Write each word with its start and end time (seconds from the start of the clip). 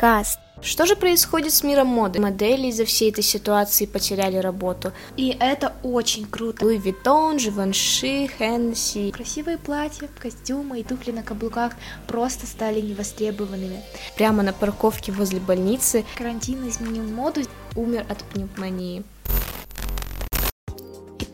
Cast. 0.00 0.38
Что 0.60 0.86
же 0.86 0.96
происходит 0.96 1.52
с 1.52 1.62
миром 1.62 1.86
моды? 1.88 2.20
Модели 2.20 2.68
из-за 2.68 2.84
всей 2.84 3.10
этой 3.10 3.24
ситуации 3.24 3.86
потеряли 3.86 4.36
работу. 4.36 4.92
И 5.16 5.36
это 5.38 5.72
очень 5.82 6.26
круто. 6.26 6.64
Луи 6.64 6.78
Виттон, 6.78 7.38
Живанши, 7.38 8.28
Хенси. 8.38 9.10
Красивые 9.10 9.58
платья, 9.58 10.08
костюмы 10.18 10.80
и 10.80 10.84
туфли 10.84 11.12
на 11.12 11.22
каблуках 11.22 11.72
просто 12.06 12.46
стали 12.46 12.80
невостребованными. 12.80 13.82
Прямо 14.16 14.42
на 14.42 14.52
парковке 14.52 15.12
возле 15.12 15.40
больницы 15.40 16.04
Карантин 16.16 16.68
изменил 16.68 17.04
моду. 17.04 17.42
умер 17.76 18.04
от 18.08 18.18
пневмонии. 18.18 19.04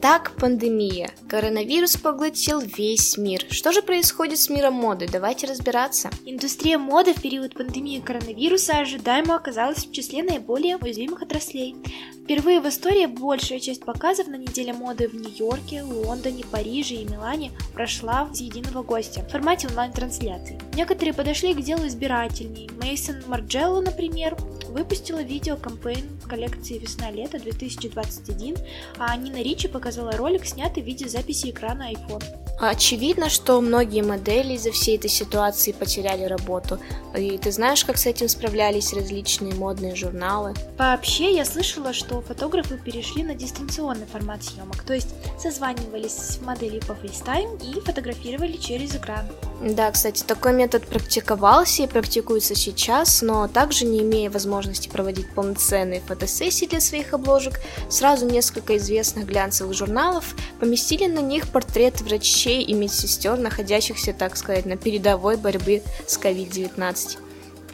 Итак, 0.07 0.33
пандемия. 0.39 1.09
Коронавирус 1.31 1.97
поглотил 1.97 2.61
весь 2.61 3.17
мир. 3.17 3.41
Что 3.49 3.73
же 3.73 3.81
происходит 3.81 4.39
с 4.39 4.51
миром 4.51 4.75
моды? 4.75 5.09
Давайте 5.11 5.47
разбираться. 5.47 6.11
Индустрия 6.27 6.77
моды 6.77 7.15
в 7.15 7.23
период 7.23 7.55
пандемии 7.55 8.01
коронавируса 8.01 8.81
ожидаемо 8.81 9.35
оказалась 9.35 9.87
в 9.87 9.93
числе 9.93 10.23
наиболее 10.23 10.77
уязвимых 10.77 11.23
отраслей. 11.23 11.75
Впервые 12.23 12.61
в 12.61 12.69
истории 12.69 13.07
большая 13.07 13.61
часть 13.61 13.83
показов 13.83 14.27
на 14.27 14.37
неделе 14.37 14.75
моды 14.75 15.09
в 15.09 15.15
Нью-Йорке, 15.15 15.83
Лондоне, 15.83 16.45
Париже 16.53 16.97
и 16.97 17.07
Милане 17.07 17.53
прошла 17.73 18.29
с 18.31 18.43
единого 18.43 18.83
гостя 18.83 19.23
в 19.23 19.31
формате 19.31 19.69
онлайн-трансляций. 19.69 20.59
Некоторые 20.75 21.15
подошли 21.15 21.55
к 21.55 21.63
делу 21.63 21.87
избирательней. 21.87 22.69
Мейсон 22.79 23.23
Марджелло, 23.27 23.81
например, 23.81 24.37
выпустила 24.75 25.23
видео 25.23 25.57
кампейн 25.57 26.19
коллекции 26.29 26.79
«Весна-лето 26.79 27.37
2021», 27.37 28.59
а 28.99 29.17
Нина 29.17 29.41
Ричи 29.41 29.69
показала 29.69 30.13
ролик, 30.13 30.45
снятый 30.45 30.83
в 30.83 30.87
виде 30.87 31.09
записи 31.09 31.51
экрана 31.51 31.93
iPhone. 31.93 32.25
Очевидно, 32.59 33.29
что 33.31 33.61
многие 33.61 34.03
модели 34.03 34.55
из-за 34.55 34.73
всей 34.73 34.97
этой 34.97 35.11
ситуации 35.11 35.73
потеряли 35.73 36.25
работу. 36.25 36.79
И 37.17 37.39
ты 37.39 37.53
знаешь, 37.53 37.85
как 37.85 37.99
с 37.99 38.07
этим 38.07 38.29
справлялись 38.29 38.93
различные 38.93 39.55
модные 39.55 39.95
журналы? 39.95 40.55
Вообще, 40.77 41.35
я 41.35 41.45
слышала, 41.45 41.93
что 41.93 42.21
фотографы 42.21 42.79
перешли 42.79 43.23
на 43.23 43.35
дистанционный 43.35 44.07
формат 44.07 44.43
съемок, 44.43 44.83
то 44.83 44.95
есть 44.95 45.15
созванивались 45.39 46.17
с 46.17 46.41
моделью 46.41 46.81
по 46.81 46.93
FaceTime 46.93 47.61
и 47.65 47.81
фотографировали 47.81 48.57
через 48.57 48.95
экран. 48.95 49.27
Да, 49.61 49.91
кстати, 49.91 50.23
такой 50.25 50.53
метод 50.53 50.87
практиковался 50.87 51.85
и 51.85 51.87
практикуется 51.87 52.55
сейчас, 52.55 53.23
но 53.23 53.49
также 53.49 53.87
не 53.87 54.03
имея 54.03 54.29
возможности 54.31 54.89
проводить 54.89 55.31
полноценные 55.31 56.01
фотосессии 56.01 56.67
для 56.67 56.81
своих 56.81 57.15
обложек, 57.15 57.61
сразу 57.89 58.27
несколько 58.27 58.77
известных 58.77 59.27
глянцевых 59.27 59.75
журналов 59.75 60.35
поместили 60.61 61.07
на 61.07 61.21
них 61.21 61.49
портреты 61.49 62.05
врачей 62.05 62.63
и 62.63 62.75
медсестер, 62.75 63.39
находящихся, 63.39 64.13
так 64.13 64.37
сказать, 64.37 64.67
на 64.67 64.77
передовой 64.77 65.37
борьбы 65.37 65.83
с 66.07 66.19
COVID-19. 66.19 67.24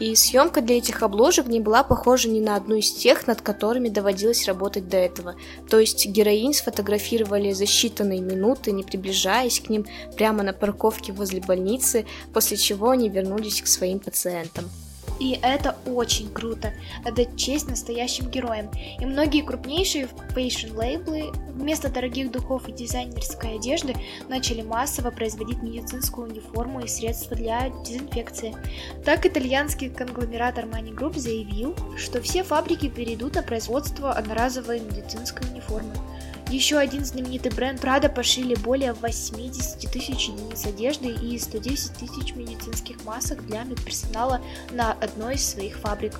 И 0.01 0.15
съемка 0.17 0.62
для 0.62 0.79
этих 0.79 1.03
обложек 1.03 1.47
не 1.47 1.61
была 1.61 1.83
похожа 1.83 2.31
ни 2.31 2.41
на 2.41 2.56
одну 2.56 2.77
из 2.77 2.91
тех, 2.91 3.27
над 3.27 3.43
которыми 3.43 3.91
доводилось 3.91 4.48
работать 4.48 4.89
до 4.89 4.97
этого. 4.97 5.34
То 5.69 5.79
есть 5.79 6.07
героинь 6.07 6.55
сфотографировали 6.55 7.53
за 7.53 7.65
считанные 7.65 8.20
минуты, 8.20 8.73
не 8.73 8.83
приближаясь 8.83 9.61
к 9.61 9.69
ним 9.69 9.84
прямо 10.17 10.42
на 10.42 10.55
парковке 10.55 11.12
возле 11.12 11.42
больницы, 11.42 12.07
после 12.33 12.57
чего 12.57 12.89
они 12.89 13.11
вернулись 13.11 13.61
к 13.61 13.67
своим 13.67 13.98
пациентам. 13.98 14.70
И 15.21 15.39
это 15.43 15.77
очень 15.87 16.31
круто. 16.33 16.73
Отдать 17.05 17.37
честь 17.37 17.69
настоящим 17.69 18.29
героям. 18.31 18.71
И 18.99 19.05
многие 19.05 19.43
крупнейшие 19.43 20.09
fashion-лейблы 20.34 21.31
вместо 21.55 21.91
дорогих 21.91 22.33
духов 22.33 22.69
и 22.69 22.73
дизайнерской 22.73 23.57
одежды 23.57 23.95
начали 24.29 24.63
массово 24.63 25.11
производить 25.11 25.63
медицинскую 25.63 26.29
униформу 26.29 26.81
и 26.81 26.89
средства 26.89 27.37
для 27.37 27.69
дезинфекции. 27.85 28.57
Так 29.05 29.27
итальянский 29.27 29.91
конгломерат 29.91 30.59
Armani 30.59 30.95
Group 30.95 31.19
заявил, 31.19 31.77
что 31.98 32.23
все 32.23 32.43
фабрики 32.43 32.89
перейдут 32.89 33.35
на 33.35 33.43
производство 33.43 34.13
одноразовой 34.13 34.81
медицинской 34.81 35.47
униформы. 35.51 35.92
Еще 36.50 36.78
один 36.78 37.05
знаменитый 37.05 37.52
бренд 37.52 37.80
Prada 37.80 38.12
пошили 38.12 38.56
более 38.56 38.92
80 38.92 39.88
тысяч 39.88 40.28
единиц 40.30 40.66
одежды 40.66 41.11
и 41.11 41.38
110 41.38 41.92
тысяч 41.92 42.34
медицинских 42.34 43.05
масок 43.05 43.46
для 43.46 43.62
медперсонала 43.62 44.40
на 44.72 44.92
одной 44.94 45.36
из 45.36 45.48
своих 45.48 45.78
фабрик. 45.78 46.14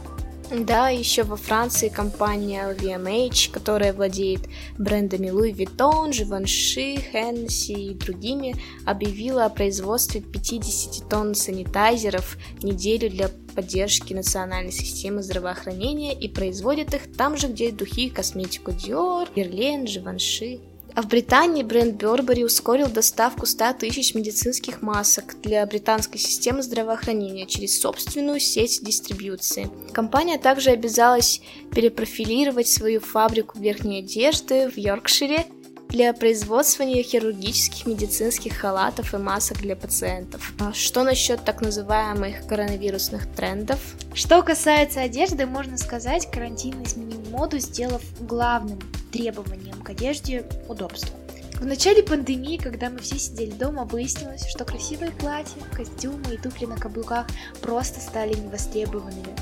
Да, 0.51 0.89
еще 0.89 1.23
во 1.23 1.37
Франции 1.37 1.89
компания 1.89 2.75
LVMH, 2.75 3.53
которая 3.53 3.93
владеет 3.93 4.49
брендами 4.79 5.29
Louis 5.29 5.53
Vuitton, 5.53 6.11
Givenchy, 6.11 7.01
Hennessy 7.13 7.75
и 7.75 7.95
другими, 7.95 8.57
объявила 8.85 9.45
о 9.45 9.51
производстве 9.51 10.21
50 10.21 11.09
тонн 11.09 11.37
санитайзеров 11.37 12.37
в 12.59 12.65
неделю 12.65 13.11
для 13.11 13.31
поддержки 13.55 14.13
национальной 14.13 14.73
системы 14.73 15.23
здравоохранения 15.23 16.15
и 16.15 16.27
производит 16.27 16.95
их 16.95 17.17
там 17.17 17.37
же, 17.37 17.47
где 17.47 17.71
духи 17.71 18.07
и 18.07 18.11
косметику 18.11 18.73
Dior, 18.73 19.29
Guerlain, 19.33 19.85
Givenchy. 19.85 20.70
А 20.95 21.03
в 21.03 21.09
Британии 21.09 21.63
бренд 21.63 22.03
Burberry 22.03 22.45
ускорил 22.45 22.89
доставку 22.89 23.47
100 23.47 23.75
тысяч 23.75 24.15
медицинских 24.15 24.83
масок 24.83 25.41
для 25.41 25.65
британской 25.67 26.19
системы 26.19 26.63
здравоохранения 26.63 27.47
через 27.47 27.81
собственную 27.81 28.41
сеть 28.41 28.81
дистрибьюции. 28.83 29.71
Компания 29.93 30.39
также 30.39 30.71
обязалась 30.71 31.41
перепрофилировать 31.75 32.69
свою 32.69 33.01
фабрику 33.01 33.59
верхней 33.59 34.01
одежды 34.01 34.69
в 34.71 34.77
Йоркшире 34.77 35.47
для 35.91 36.13
производства 36.13 36.85
хирургических 36.85 37.87
медицинских 37.87 38.55
халатов 38.55 39.13
и 39.13 39.17
масок 39.19 39.59
для 39.59 39.75
пациентов. 39.75 40.53
А 40.61 40.73
что 40.73 41.03
насчет 41.03 41.45
так 41.45 41.61
называемых 41.61 42.47
коронавирусных 42.47 43.27
трендов? 43.35 43.81
Что 44.15 44.43
касается 44.43 45.01
одежды, 45.01 45.47
можно 45.47 45.77
сказать, 45.77 46.31
карантин 46.31 46.83
изменил 46.85 47.21
моду, 47.31 47.59
сделав 47.59 48.03
главным 48.21 48.79
требованием 49.11 49.83
к 49.83 49.91
одежде 49.91 50.45
удобство. 50.69 51.17
В 51.61 51.67
начале 51.67 52.03
пандемии, 52.03 52.57
когда 52.57 52.89
мы 52.89 53.01
все 53.01 53.19
сидели 53.19 53.51
дома, 53.51 53.85
выяснилось, 53.85 54.49
что 54.49 54.65
красивые 54.65 55.11
платья, 55.11 55.61
костюмы 55.77 56.35
и 56.35 56.39
туфли 56.39 56.65
на 56.65 56.79
каблуках 56.79 57.27
просто 57.61 58.01
стали 58.01 58.33
невостребованными. 58.33 59.37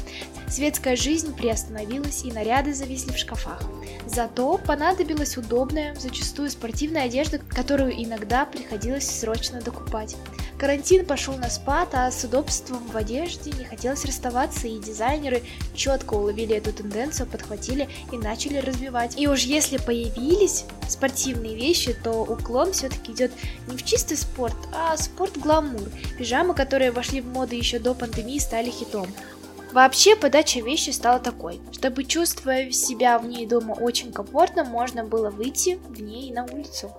Светская 0.48 0.96
жизнь 0.96 1.32
приостановилась 1.36 2.24
и 2.24 2.32
наряды 2.32 2.74
зависли 2.74 3.12
в 3.12 3.18
шкафах. 3.18 3.62
Зато 4.06 4.58
понадобилась 4.58 5.36
удобная, 5.36 5.94
зачастую 5.94 6.50
спортивная 6.50 7.04
одежда, 7.04 7.38
которую 7.38 7.92
иногда 7.92 8.46
приходилось 8.46 9.08
срочно 9.08 9.60
докупать. 9.60 10.16
Карантин 10.58 11.06
пошел 11.06 11.36
на 11.36 11.48
спад, 11.50 11.90
а 11.92 12.10
с 12.10 12.24
удобством 12.24 12.84
в 12.88 12.96
одежде 12.96 13.52
не 13.52 13.64
хотелось 13.64 14.04
расставаться, 14.04 14.66
и 14.66 14.80
дизайнеры 14.80 15.44
четко 15.72 16.14
уловили 16.14 16.56
эту 16.56 16.72
тенденцию, 16.72 17.28
подхватили 17.28 17.88
и 18.10 18.16
начали 18.16 18.58
развивать. 18.58 19.16
И 19.16 19.28
уж 19.28 19.42
если 19.42 19.76
появились 19.76 20.64
спортивные 20.88 21.54
вещи, 21.54 21.92
то 21.92 22.22
уклон 22.22 22.72
все-таки 22.72 23.12
идет 23.12 23.30
не 23.68 23.76
в 23.76 23.84
чистый 23.84 24.16
спорт, 24.16 24.56
а 24.74 24.96
спорт-гламур. 24.96 25.88
Пижамы, 26.18 26.54
которые 26.54 26.90
вошли 26.90 27.20
в 27.20 27.26
моду 27.26 27.54
еще 27.54 27.78
до 27.78 27.94
пандемии, 27.94 28.40
стали 28.40 28.70
хитом. 28.70 29.06
Вообще 29.72 30.16
подача 30.16 30.60
вещи 30.60 30.90
стала 30.90 31.20
такой, 31.20 31.60
чтобы 31.72 32.02
чувствуя 32.02 32.70
себя 32.72 33.18
в 33.18 33.26
ней 33.26 33.46
дома 33.46 33.72
очень 33.72 34.12
комфортно, 34.12 34.64
можно 34.64 35.04
было 35.04 35.30
выйти 35.30 35.78
в 35.88 36.00
ней 36.00 36.32
на 36.32 36.44
улицу. 36.44 36.90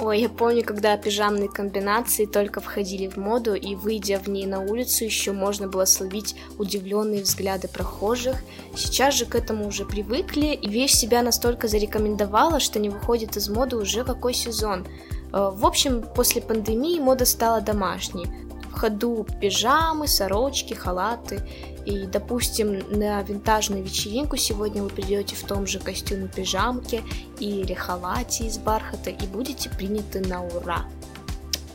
Ой, 0.00 0.22
я 0.22 0.28
помню, 0.28 0.64
когда 0.64 0.96
пижамные 0.96 1.48
комбинации 1.48 2.26
только 2.26 2.60
входили 2.60 3.06
в 3.06 3.16
моду, 3.16 3.54
и 3.54 3.76
выйдя 3.76 4.18
в 4.18 4.28
ней 4.28 4.44
на 4.44 4.60
улицу, 4.60 5.04
еще 5.04 5.30
можно 5.30 5.68
было 5.68 5.84
словить 5.84 6.34
удивленные 6.58 7.22
взгляды 7.22 7.68
прохожих. 7.68 8.42
Сейчас 8.76 9.14
же 9.14 9.24
к 9.24 9.36
этому 9.36 9.68
уже 9.68 9.84
привыкли, 9.84 10.46
и 10.46 10.68
вещь 10.68 10.94
себя 10.94 11.22
настолько 11.22 11.68
зарекомендовала, 11.68 12.58
что 12.58 12.80
не 12.80 12.88
выходит 12.88 13.36
из 13.36 13.48
моды 13.48 13.76
уже 13.76 14.02
какой 14.04 14.34
сезон. 14.34 14.84
Э, 15.32 15.52
в 15.54 15.64
общем, 15.64 16.02
после 16.02 16.42
пандемии 16.42 16.98
мода 16.98 17.24
стала 17.24 17.60
домашней. 17.60 18.26
Ходу 18.74 19.26
пижамы, 19.40 20.08
сорочки, 20.08 20.74
халаты. 20.74 21.40
И, 21.86 22.06
допустим, 22.06 22.82
на 22.98 23.22
винтажную 23.22 23.82
вечеринку 23.82 24.36
сегодня 24.36 24.82
вы 24.82 24.88
придете 24.88 25.36
в 25.36 25.42
том 25.44 25.66
же 25.66 25.78
костюме 25.78 26.28
пижамке 26.28 27.02
или 27.38 27.74
халате 27.74 28.46
из 28.46 28.58
бархата 28.58 29.10
и 29.10 29.26
будете 29.26 29.70
приняты 29.70 30.20
на 30.20 30.44
ура. 30.44 30.86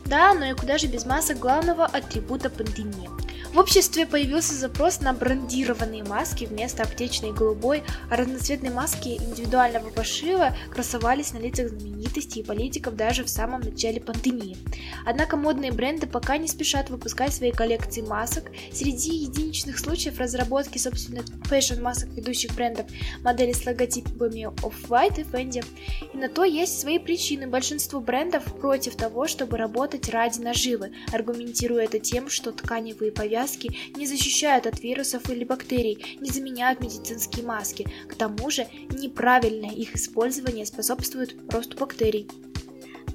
Да, 0.10 0.34
но 0.34 0.46
и 0.46 0.54
куда 0.54 0.78
же 0.80 0.88
без 0.88 1.06
масок 1.06 1.38
главного 1.38 1.86
атрибута 1.86 2.50
пандемии. 2.50 3.10
В 3.54 3.58
обществе 3.58 4.06
появился 4.06 4.54
запрос 4.54 5.02
на 5.02 5.12
брендированные 5.12 6.04
маски 6.04 6.46
вместо 6.46 6.84
аптечной 6.84 7.34
голубой, 7.34 7.84
а 8.12 8.16
разноцветные 8.16 8.72
маски 8.72 9.10
индивидуального 9.10 9.90
пошива 9.90 10.56
красовались 10.72 11.34
на 11.34 11.40
лицах 11.40 11.70
знаменитостей 11.70 12.42
и 12.42 12.44
политиков 12.44 12.96
даже 12.96 13.24
в 13.24 13.30
самом 13.30 13.62
начале 13.62 14.00
пандемии. 14.00 14.56
Однако 15.04 15.36
модные 15.36 15.72
бренды 15.72 16.06
пока 16.06 16.38
не 16.38 16.48
спешат 16.48 16.92
выпускать 16.92 17.34
свои 17.34 17.52
коллекции 17.52 18.02
масок. 18.02 18.52
Среди 18.72 19.16
единичных 19.16 19.80
случаев 19.80 20.20
разработки 20.20 20.78
собственных 20.78 21.26
fashion-масок 21.46 22.10
ведущих 22.10 22.54
брендов 22.54 22.86
модели 23.24 23.54
с 23.54 23.66
логотипами 23.66 24.48
Off-White 24.62 25.22
и 25.22 25.24
Fendi. 25.24 25.66
И 26.14 26.18
на 26.18 26.30
то 26.30 26.44
есть 26.44 26.80
свои 26.80 27.00
причины. 27.00 27.48
Большинство 27.48 28.00
брендов 28.00 28.44
против 28.60 28.96
того, 28.96 29.28
чтобы 29.28 29.58
работать 29.58 29.99
ради 30.08 30.40
наживы, 30.40 30.92
аргументируя 31.12 31.86
это 31.86 32.00
тем, 32.00 32.30
что 32.30 32.52
тканевые 32.54 33.12
повязки 33.12 33.76
не 33.98 34.06
защищают 34.06 34.68
от 34.68 34.82
вирусов 34.82 35.30
или 35.30 35.44
бактерий, 35.44 36.18
не 36.22 36.30
заменяют 36.30 36.80
медицинские 36.80 37.46
маски. 37.46 37.88
К 38.08 38.16
тому 38.16 38.50
же 38.50 38.68
неправильное 38.90 39.72
их 39.72 39.96
использование 39.96 40.66
способствует 40.66 41.36
росту 41.52 41.78
бактерий. 41.78 42.28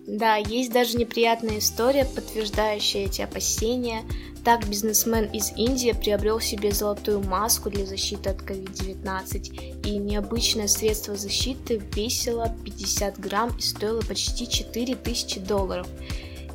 Да, 0.06 0.36
есть 0.36 0.70
даже 0.70 0.98
неприятная 0.98 1.58
история, 1.58 2.04
подтверждающая 2.04 3.06
эти 3.06 3.22
опасения. 3.22 4.02
Так 4.44 4.68
бизнесмен 4.68 5.24
из 5.32 5.52
Индии 5.56 5.92
приобрел 5.98 6.38
себе 6.38 6.70
золотую 6.72 7.22
маску 7.22 7.70
для 7.70 7.86
защиты 7.86 8.28
от 8.28 8.42
COVID-19, 8.42 9.86
и 9.86 9.96
необычное 9.96 10.68
средство 10.68 11.16
защиты 11.16 11.80
весило 11.94 12.54
50 12.64 13.18
грамм 13.18 13.56
и 13.56 13.62
стоило 13.62 14.02
почти 14.02 14.46
4000 14.46 15.40
долларов. 15.40 15.88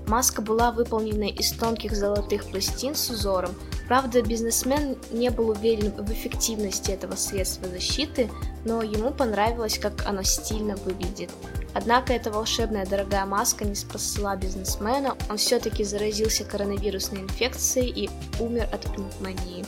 Маска 0.09 0.41
была 0.41 0.71
выполнена 0.71 1.29
из 1.29 1.51
тонких 1.51 1.95
золотых 1.95 2.45
пластин 2.45 2.95
с 2.95 3.11
узором. 3.11 3.51
Правда, 3.87 4.23
бизнесмен 4.23 4.97
не 5.11 5.29
был 5.29 5.49
уверен 5.49 5.91
в 5.91 6.11
эффективности 6.11 6.89
этого 6.89 7.15
средства 7.15 7.69
защиты, 7.69 8.27
но 8.65 8.81
ему 8.81 9.11
понравилось, 9.11 9.77
как 9.77 10.07
оно 10.07 10.23
стильно 10.23 10.75
выглядит. 10.77 11.29
Однако 11.75 12.13
эта 12.13 12.31
волшебная 12.31 12.87
дорогая 12.87 13.27
маска 13.27 13.65
не 13.65 13.75
спасла 13.75 14.35
бизнесмена, 14.35 15.15
он 15.29 15.37
все-таки 15.37 15.83
заразился 15.83 16.43
коронавирусной 16.43 17.21
инфекцией 17.21 18.05
и 18.05 18.09
умер 18.39 18.67
от 18.71 18.81
пневмонии. 18.91 19.63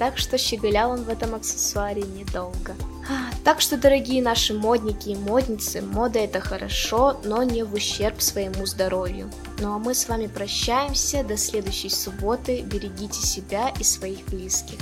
Так 0.00 0.18
что 0.18 0.36
щеголял 0.36 0.90
он 0.90 1.04
в 1.04 1.08
этом 1.08 1.36
аксессуаре 1.36 2.02
недолго. 2.02 2.74
Так 3.44 3.60
что, 3.60 3.76
дорогие 3.76 4.22
наши 4.22 4.54
модники 4.54 5.10
и 5.10 5.14
модницы, 5.14 5.80
мода 5.80 6.18
это 6.18 6.40
хорошо, 6.40 7.20
но 7.24 7.42
не 7.44 7.62
в 7.62 7.74
ущерб 7.74 8.20
своему 8.20 8.66
здоровью. 8.66 9.30
Ну 9.60 9.74
а 9.74 9.78
мы 9.78 9.94
с 9.94 10.08
вами 10.08 10.26
прощаемся 10.26 11.22
до 11.22 11.36
следующей 11.36 11.90
субботы. 11.90 12.62
Берегите 12.62 13.20
себя 13.24 13.72
и 13.78 13.84
своих 13.84 14.24
близких. 14.26 14.78